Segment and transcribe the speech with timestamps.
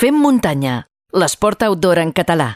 [0.00, 2.54] Fem muntanya, l'esport outdoor en català.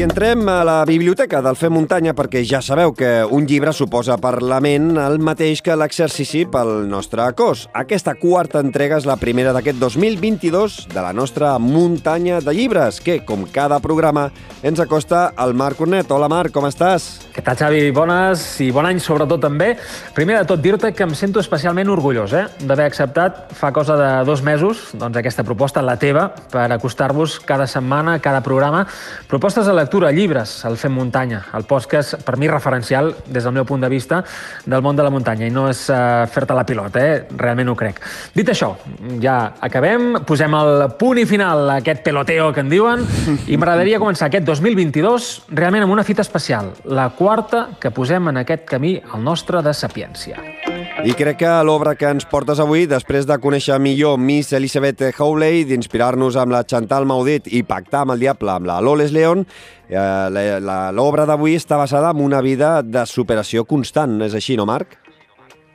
[0.00, 4.14] I entrem a la biblioteca del Fem Muntanya perquè ja sabeu que un llibre suposa
[4.16, 7.66] per la ment el mateix que l'exercici pel nostre cos.
[7.76, 13.18] Aquesta quarta entrega és la primera d'aquest 2022 de la nostra muntanya de llibres, que,
[13.28, 14.30] com cada programa,
[14.64, 16.08] ens acosta al Marc Cornet.
[16.16, 17.10] Hola, Marc, com estàs?
[17.34, 17.92] Què tal, Xavi?
[17.92, 19.74] Bones i bon any, sobretot, també.
[20.16, 24.08] Primer de tot, dir-te que em sento especialment orgullós eh, d'haver acceptat fa cosa de
[24.24, 28.86] dos mesos doncs, aquesta proposta, la teva, per acostar-vos cada setmana, cada programa,
[29.28, 33.64] propostes de lectura, llibres, el Fem Muntanya, el podcast, per mi, referencial, des del meu
[33.66, 34.20] punt de vista,
[34.62, 35.48] del món de la muntanya.
[35.48, 37.24] I no és uh, fer-te la pilota, eh?
[37.34, 37.98] realment ho crec.
[38.36, 38.70] Dit això,
[39.18, 43.02] ja acabem, posem el punt i final a aquest peloteo que en diuen,
[43.50, 48.44] i m'agradaria començar aquest 2022 realment amb una fita especial, la quarta que posem en
[48.44, 50.69] aquest camí al nostre de sapiència.
[51.00, 55.62] I crec que l'obra que ens portes avui, després de conèixer millor Miss Elizabeth Howley,
[55.64, 59.46] d'inspirar-nos amb la Chantal Maudit i pactar amb el diable amb la Loles Leon,
[59.88, 60.58] eh,
[60.92, 64.18] l'obra d'avui està basada en una vida de superació constant.
[64.26, 64.98] És així, no, Marc?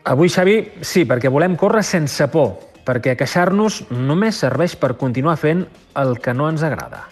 [0.06, 2.54] Avui, Xavi, sí, perquè volem córrer sense por,
[2.86, 5.66] perquè queixar-nos només serveix per continuar fent
[5.98, 7.08] el que no ens agrada.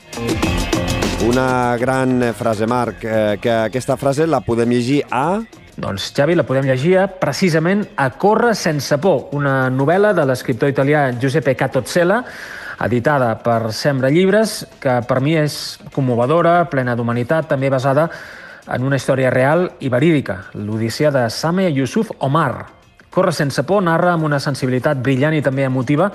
[1.26, 5.42] Una gran frase, Marc, eh, que aquesta frase la podem llegir a...
[5.74, 11.08] Doncs, Xavi, la podem llegir precisament a Corre sense por, una novel·la de l'escriptor italià
[11.18, 12.20] Giuseppe Catozzella,
[12.86, 18.06] editada per Sembra Llibres, que per mi és commovedora, plena d'humanitat, també basada
[18.70, 24.16] en una història real i verídica, l'odissea de Sameh Yusuf Omar, Corre sense por narra
[24.16, 26.08] amb una sensibilitat brillant i també emotiva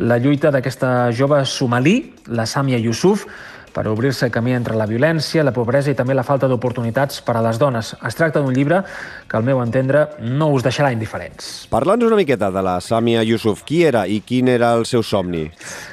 [0.00, 1.98] la lluita d'aquesta jove somalí,
[2.32, 3.26] la Samia Yusuf,
[3.74, 7.42] per obrir-se camí entre la violència, la pobresa i també la falta d'oportunitats per a
[7.44, 7.94] les dones.
[8.06, 8.82] Es tracta d'un llibre
[9.28, 11.68] que, al meu entendre, no us deixarà indiferents.
[11.70, 13.62] Parla'ns una miqueta de la Samia Yusuf.
[13.68, 15.44] Qui era i quin era el seu somni?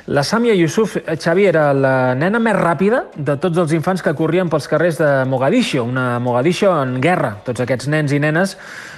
[0.08, 4.50] La Samia Yusuf, Xavi, era la nena més ràpida de tots els infants que corrien
[4.50, 7.36] pels carrers de Mogadiscio, una Mogadiscio en guerra.
[7.46, 8.58] Tots aquests nens i nenes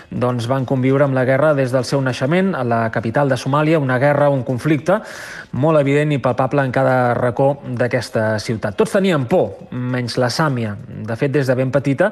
[0.09, 3.79] doncs, van conviure amb la guerra des del seu naixement a la capital de Somàlia,
[3.79, 5.01] una guerra, un conflicte
[5.51, 8.78] molt evident i palpable en cada racó d'aquesta ciutat.
[8.79, 10.75] Tots tenien por, menys la Sàmia.
[10.78, 12.12] De fet, des de ben petita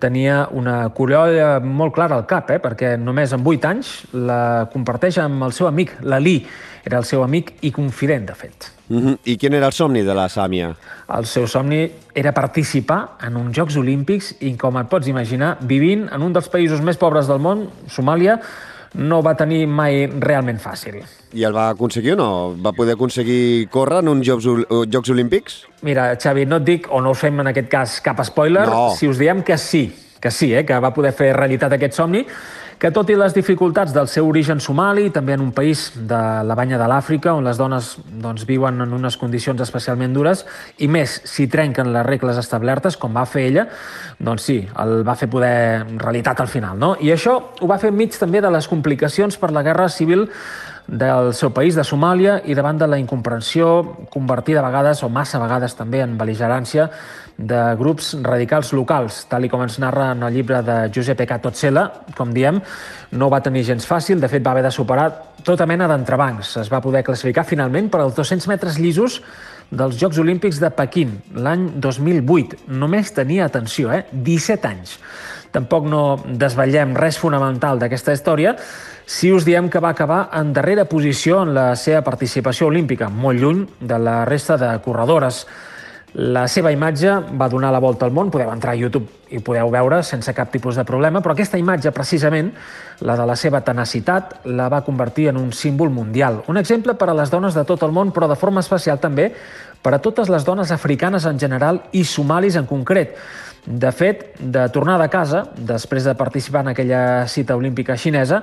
[0.00, 2.60] tenia una curiolla molt clara al cap, eh?
[2.60, 6.40] perquè només amb 8 anys la comparteix amb el seu amic, l'Ali.
[6.84, 8.72] Era el seu amic i confident, de fet.
[8.88, 9.18] Mm -hmm.
[9.24, 10.74] I quin era el somni de la Sàmia?
[11.16, 16.08] El seu somni era participar en uns Jocs Olímpics i, com et pots imaginar, vivint
[16.12, 18.40] en un dels països més pobres del món, Somàlia,
[18.94, 21.02] no va tenir mai realment fàcil.
[21.34, 22.56] I el va aconseguir o no?
[22.62, 24.44] Va poder aconseguir córrer en uns Jocs,
[24.92, 25.66] Jocs Olímpics?
[25.82, 28.90] Mira, Xavi, no et dic, o no us fem en aquest cas cap spoiler, no.
[28.96, 32.24] si us diem que sí, que sí, eh, que va poder fer realitat aquest somni,
[32.78, 36.56] que tot i les dificultats del seu origen somali, també en un país de la
[36.58, 40.44] banya de l'Àfrica, on les dones doncs, viuen en unes condicions especialment dures,
[40.78, 43.68] i més si trenquen les regles establertes, com va fer ella,
[44.18, 45.54] doncs sí, el va fer poder
[45.96, 46.78] realitat al final.
[46.78, 46.94] No?
[47.00, 50.28] I això ho va fer enmig també de les complicacions per la guerra civil
[50.86, 55.40] del seu país, de Somàlia, i davant de la incomprensió convertida a vegades, o massa
[55.40, 56.90] vegades també, en beligerància
[57.36, 61.86] de grups radicals locals, tal i com ens narra en el llibre de Giuseppe Catozzella,
[62.16, 62.60] com diem,
[63.16, 65.08] no va tenir gens fàcil, de fet va haver de superar
[65.42, 66.56] tota mena d'entrebancs.
[66.62, 69.20] Es va poder classificar finalment per als 200 metres llisos
[69.70, 72.68] dels Jocs Olímpics de Pequín, l'any 2008.
[72.68, 74.98] Només tenia, atenció, eh, 17 anys.
[75.54, 78.56] Tampoc no desvetllem res fonamental d'aquesta història
[79.06, 83.38] si us diem que va acabar en darrera posició en la seva participació olímpica, molt
[83.38, 85.44] lluny de la resta de corredores.
[86.14, 89.70] La seva imatge va donar la volta al món, podeu entrar a YouTube i podeu
[89.70, 92.52] veure sense cap tipus de problema, però aquesta imatge, precisament,
[93.02, 96.44] la de la seva tenacitat, la va convertir en un símbol mundial.
[96.46, 99.32] Un exemple per a les dones de tot el món, però de forma especial també
[99.82, 103.18] per a totes les dones africanes en general i somalis en concret.
[103.66, 108.42] De fet, de tornada a casa, després de participar en aquella cita olímpica xinesa,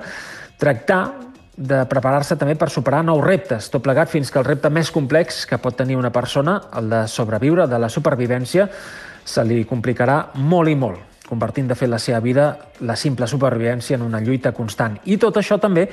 [0.58, 1.02] tractar
[1.56, 5.44] de preparar-se també per superar nous reptes, tot plegat fins que el repte més complex
[5.46, 8.66] que pot tenir una persona, el de sobreviure, de la supervivència,
[9.24, 12.48] se li complicarà molt i molt, convertint de fet la seva vida,
[12.80, 14.98] la simple supervivència, en una lluita constant.
[15.04, 15.86] I tot això també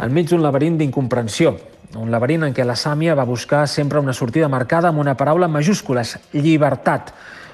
[0.00, 1.52] enmig d'un laberint d'incomprensió,
[1.98, 5.48] un laberint en què la Sàmia va buscar sempre una sortida marcada amb una paraula
[5.50, 7.10] en majúscules, llibertat,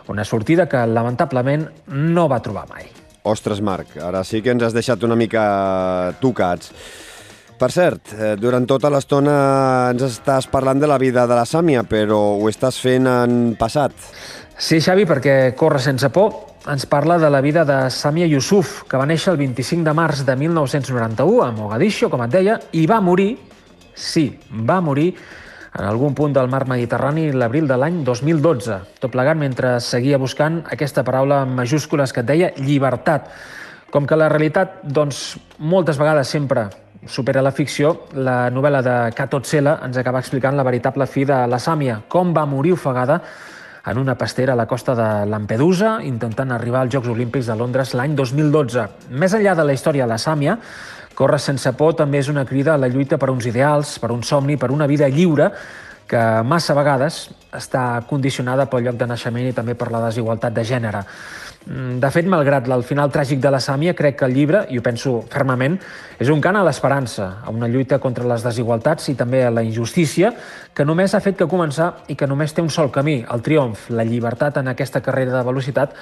[0.08, 2.86] una sortida que lamentablement no va trobar mai.
[3.26, 6.70] Ostres, Marc, ara sí que ens has deixat una mica tocats.
[7.56, 9.36] Per cert, eh, durant tota l'estona
[9.90, 13.94] ens estàs parlant de la vida de la Sàmia, però ho estàs fent en passat.
[14.58, 18.98] Sí, Xavi, perquè Corre sense por ens parla de la vida de Samia Yusuf, que
[18.98, 23.00] va néixer el 25 de març de 1991 a Mogadiscio, com et deia, i va
[23.00, 23.36] morir,
[23.94, 25.12] sí, va morir
[25.78, 30.62] en algun punt del mar Mediterrani l'abril de l'any 2012, tot plegat mentre seguia buscant
[30.72, 33.28] aquesta paraula en majúscules que et deia llibertat.
[33.92, 36.66] Com que la realitat, doncs, moltes vegades sempre
[37.06, 41.44] supera la ficció, la novel·la de Cato Tsela ens acaba explicant la veritable fi de
[41.46, 43.20] la Sàmia, com va morir ofegada
[43.86, 47.94] en una pastera a la costa de Lampedusa, intentant arribar als Jocs Olímpics de Londres
[47.94, 48.88] l'any 2012.
[49.10, 50.58] Més enllà de la història de la Sàmia,
[51.16, 54.22] Córrer sense por també és una crida a la lluita per uns ideals, per un
[54.22, 55.50] somni, per una vida lliure,
[56.06, 57.24] que massa vegades
[57.56, 61.02] està condicionada pel lloc de naixement i també per la desigualtat de gènere.
[61.66, 64.78] Mm, de fet, malgrat el final tràgic de la Sàmia, crec que el llibre, i
[64.78, 65.80] ho penso fermament,
[66.20, 69.64] és un cant a l'esperança, a una lluita contra les desigualtats i també a la
[69.66, 70.30] injustícia,
[70.72, 73.90] que només ha fet que començar i que només té un sol camí, el triomf,
[73.90, 75.98] la llibertat en aquesta carrera de velocitat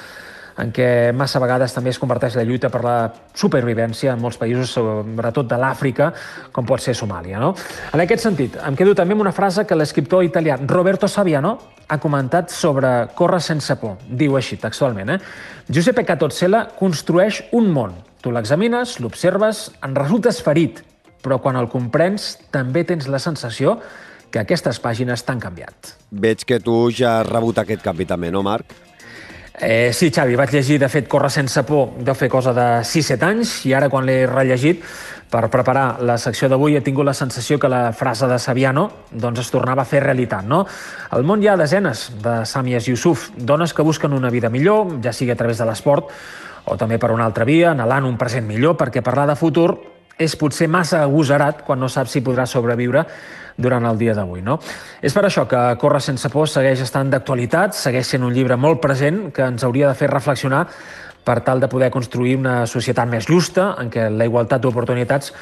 [0.61, 2.97] en què massa vegades també es converteix la lluita per la
[3.35, 6.13] supervivència en molts països, sobretot de l'Àfrica,
[6.55, 7.41] com pot ser Somàlia.
[7.43, 7.55] No?
[7.93, 11.57] En aquest sentit, em quedo també amb una frase que l'escriptor italià Roberto Saviano
[11.89, 13.99] ha comentat sobre Corre sense por.
[14.09, 15.19] Diu així, textualment, eh?
[15.69, 17.99] Giuseppe Catozzella construeix un món.
[18.23, 20.81] Tu l'examines, l'observes, en resultes ferit,
[21.25, 23.79] però quan el comprens també tens la sensació
[24.33, 25.95] que aquestes pàgines t'han canviat.
[26.11, 28.73] Veig que tu ja has rebut aquest canvi també, no, Marc?
[29.55, 33.23] Eh, sí, Xavi, vaig llegir, de fet, Corre sense por, deu fer cosa de 6-7
[33.29, 34.83] anys, i ara quan l'he rellegit
[35.31, 39.45] per preparar la secció d'avui he tingut la sensació que la frase de Saviano doncs,
[39.45, 40.43] es tornava a fer realitat.
[40.47, 40.65] No?
[41.15, 45.15] Al món hi ha desenes de Sàmies Yusuf, dones que busquen una vida millor, ja
[45.15, 46.11] sigui a través de l'esport
[46.67, 49.77] o també per una altra via, anhelant un present millor, perquè parlar de futur
[50.19, 53.05] és potser massa agosarat quan no saps si podrà sobreviure
[53.57, 54.43] durant el dia d'avui.
[54.43, 54.59] No?
[55.03, 58.83] És per això que Corre sense por segueix estant d'actualitat, segueix sent un llibre molt
[58.83, 60.67] present que ens hauria de fer reflexionar
[61.25, 65.33] per tal de poder construir una societat més justa, en què la igualtat d'oportunitats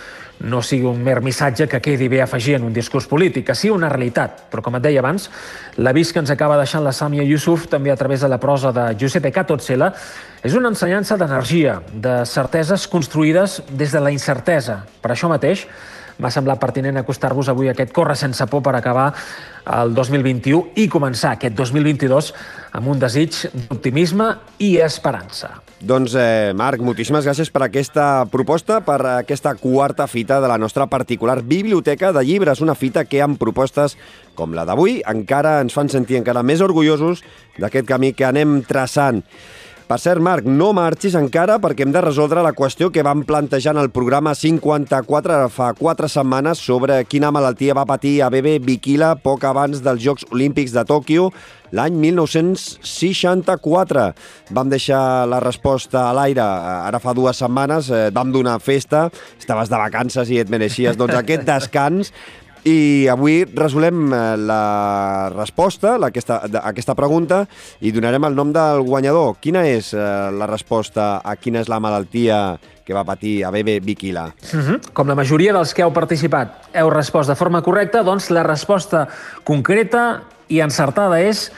[0.42, 3.74] no sigui un mer missatge que quedi bé afegir en un discurs polític, que sigui
[3.74, 4.44] una realitat.
[4.50, 5.28] Però, com et deia abans,
[5.78, 8.88] l'avís que ens acaba deixant la Sàmia Yusuf, també a través de la prosa de
[8.98, 9.92] Giuseppe Catozzela,
[10.42, 14.82] és una ensenyança d'energia, de certeses construïdes des de la incertesa.
[15.02, 15.66] Per això mateix,
[16.18, 19.12] m'ha semblat pertinent acostar-vos avui a aquest Corre sense por per acabar
[19.80, 22.32] el 2021 i començar aquest 2022
[22.78, 23.36] amb un desig
[23.68, 25.54] d'optimisme i esperança.
[25.82, 30.86] Doncs, eh, Marc, moltíssimes gràcies per aquesta proposta, per aquesta quarta fita de la nostra
[30.86, 33.96] particular biblioteca de llibres, una fita que amb propostes
[34.38, 37.24] com la d'avui encara ens fan sentir encara més orgullosos
[37.58, 39.24] d'aquest camí que anem traçant.
[39.92, 43.74] Per cert, Marc, no marxis encara perquè hem de resoldre la qüestió que vam plantejar
[43.74, 49.20] en el programa 54 fa 4 setmanes sobre quina malaltia va patir a Bebe Bikila
[49.20, 51.28] poc abans dels Jocs Olímpics de Tòquio
[51.76, 54.06] l'any 1964.
[54.56, 59.68] Vam deixar la resposta a l'aire ara fa dues setmanes, eh, vam donar festa, estaves
[59.68, 62.12] de vacances i et mereixies doncs, aquest descans
[62.64, 67.42] i avui resolem eh, la resposta a aquesta, aquesta pregunta
[67.80, 69.36] i donarem el nom del guanyador.
[69.42, 70.02] Quina és eh,
[70.36, 72.42] la resposta a quina és la malaltia
[72.86, 74.26] que va patir a Bebe Bikila?
[74.52, 74.60] Mhm.
[74.60, 74.92] -huh.
[74.92, 79.08] Com la majoria dels que heu participat heu respost de forma correcta, doncs la resposta
[79.44, 81.50] concreta i encertada és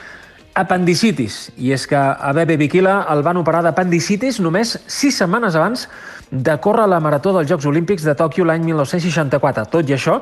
[0.54, 1.50] apendicitis.
[1.58, 5.88] I és que a Bebe Bikila el van operar d'apendicitis només sis setmanes abans
[6.34, 9.68] de córrer la marató dels Jocs Olímpics de Tòquio l'any 1964.
[9.70, 10.16] Tot i això,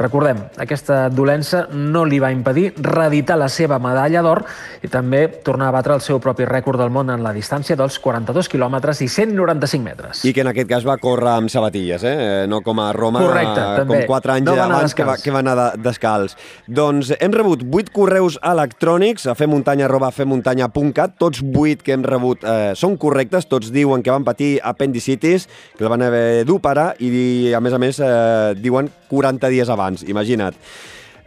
[0.00, 4.40] recordem, aquesta dolença no li va impedir reeditar la seva medalla d'or
[4.80, 7.98] i també tornar a batre el seu propi rècord del món en la distància dels
[8.00, 10.22] 42 quilòmetres i 195 metres.
[10.24, 12.46] I que en aquest cas va córrer amb sabatilles, eh?
[12.48, 14.00] no com a Roma, Correcte, també.
[14.06, 16.38] com 4 anys no abans que va, que va anar descalç.
[16.64, 22.96] Doncs hem rebut 8 correus electrònics a femmuntanya.cat, tots 8 que hem rebut eh, són
[22.96, 27.74] correctes, tots diuen que van patir apendicitis que el van haver d'operar i, a més
[27.74, 30.56] a més, eh, diuen 40 dies abans, imagina't.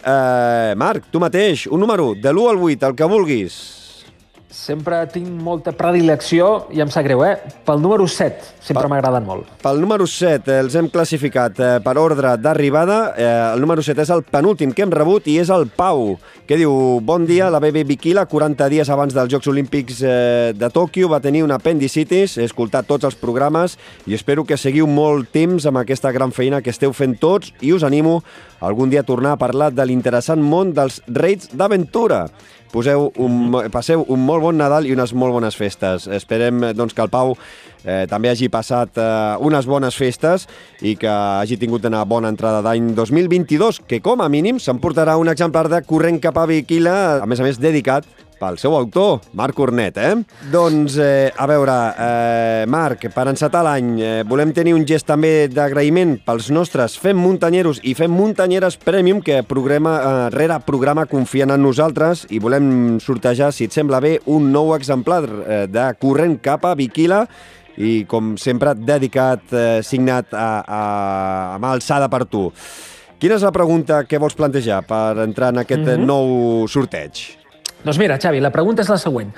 [0.02, 3.81] Eh, Marc, tu mateix, un número, de l'1 al 8, el que vulguis.
[4.52, 7.38] Sempre tinc molta predilecció, i em sap greu, eh?
[7.64, 9.48] Pel número 7, sempre m'agraden molt.
[9.64, 12.98] Pel número 7 els hem classificat eh, per ordre d'arribada.
[13.16, 16.18] Eh, el número 7 és el penúltim que hem rebut i és el Pau,
[16.52, 20.68] que diu Bon dia, la bebè Bikila, 40 dies abans dels Jocs Olímpics eh, de
[20.68, 25.32] Tòquio va tenir una apendicitis, he escoltat tots els programes i espero que seguiu molt
[25.32, 28.20] temps amb aquesta gran feina que esteu fent tots i us animo
[28.60, 32.26] algun dia a tornar a parlar de l'interessant món dels reis d'aventura
[32.72, 36.08] poseu un, passeu un molt bon Nadal i unes molt bones festes.
[36.08, 37.36] Esperem doncs, que el Pau
[37.84, 39.12] eh, també hagi passat eh,
[39.44, 40.48] unes bones festes
[40.82, 45.32] i que hagi tingut una bona entrada d'any 2022, que com a mínim s'emportarà un
[45.32, 48.08] exemplar de Corrent cap a Viquila, a més a més dedicat
[48.42, 50.16] pel seu autor, Marc Cornet, eh?
[50.52, 55.48] Doncs, eh, a veure, eh, Marc, per encetar l'any, eh, volem tenir un gest també
[55.48, 61.52] d'agraïment pels nostres Fem Muntanyeros i Fem Muntanyeres Premium, que programa, eh, rere programa confien
[61.52, 66.40] en nosaltres i volem sortejar, si et sembla bé, un nou exemplar eh, de Corrent
[66.42, 67.28] cap a Viquila
[67.78, 70.82] i, com sempre, dedicat, eh, signat a, a,
[71.56, 72.50] a mà alçada per tu.
[73.22, 76.06] Quina és la pregunta que vols plantejar per entrar en aquest mm -hmm.
[76.06, 77.41] nou sorteig?
[77.84, 79.32] Doncs mira, Xavi, la pregunta és la següent.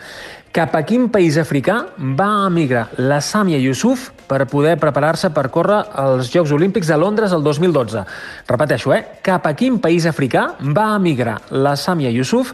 [0.54, 5.80] Cap a quin país africà va emigrar la Sàmia Yusuf per poder preparar-se per córrer
[5.98, 8.04] als Jocs Olímpics de Londres el 2012?
[8.52, 9.02] Repeteixo, eh?
[9.26, 12.54] Cap a quin país africà va emigrar la Sàmia Yusuf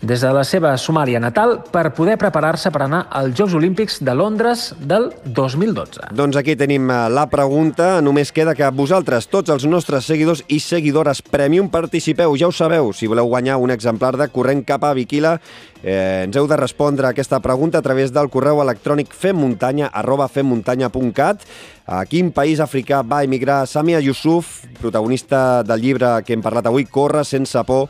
[0.00, 4.14] des de la seva Somàlia natal per poder preparar-se per anar als Jocs Olímpics de
[4.16, 6.08] Londres del 2012.
[6.16, 7.98] Doncs aquí tenim eh, la pregunta.
[8.00, 12.36] Només queda que vosaltres, tots els nostres seguidors i seguidores Premium, participeu.
[12.40, 15.36] Ja ho sabeu, si voleu guanyar un exemplar de Corrent cap a Viquila,
[15.82, 20.28] eh, ens heu de respondre a aquesta pregunta a través del correu electrònic femmuntanya arroba
[20.28, 21.42] femmuntanya.cat.
[21.90, 26.86] A quin país africà va emigrar Samia Yusuf, protagonista del llibre que hem parlat avui,
[26.86, 27.88] Corre sense por,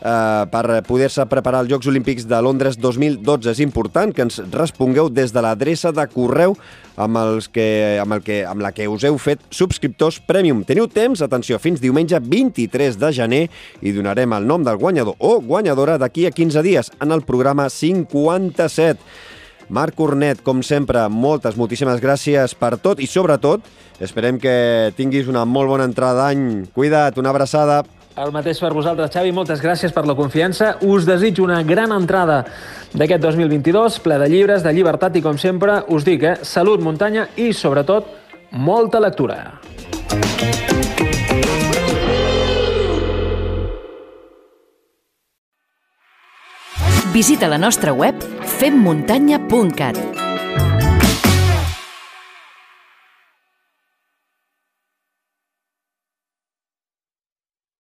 [0.00, 3.50] eh, per poder-se preparar els Jocs Olímpics de Londres 2012.
[3.52, 6.56] És important que ens respongueu des de l'adreça de correu
[7.00, 10.64] amb, els que, amb, el que, amb la que us heu fet subscriptors Premium.
[10.68, 13.42] Teniu temps, atenció, fins diumenge 23 de gener
[13.80, 17.68] i donarem el nom del guanyador o guanyadora d'aquí a 15 dies en el programa
[17.70, 18.98] 57.
[19.70, 23.62] Marc Cornet, com sempre, moltes, moltíssimes gràcies per tot i, sobretot,
[24.02, 26.66] esperem que tinguis una molt bona entrada d'any.
[26.74, 27.84] Cuida't, una abraçada.
[28.18, 29.30] El mateix per vosaltres, Xavi.
[29.32, 30.74] Moltes gràcies per la confiança.
[30.82, 32.42] Us desitjo una gran entrada
[32.92, 37.28] d'aquest 2022, ple de llibres, de llibertat i, com sempre, us dic, eh, salut, muntanya
[37.36, 38.10] i, sobretot,
[38.50, 39.60] molta lectura.
[47.12, 48.14] Visita la nostra web
[48.58, 50.19] femmuntanya.cat